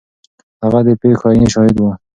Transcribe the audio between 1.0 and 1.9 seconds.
پیښو عیني شاهد و.